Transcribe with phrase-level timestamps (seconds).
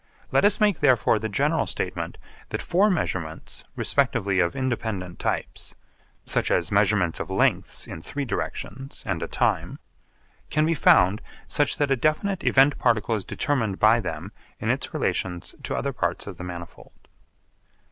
[0.31, 2.17] Let us make therefore the general statement
[2.49, 5.75] that four measurements, respectively of independent types
[6.25, 9.77] (such as measurements of lengths in three directions and a time),
[10.49, 14.91] can be found such that a definite event particle is determined by them in its
[14.91, 17.07] relations to other parts of the manifold.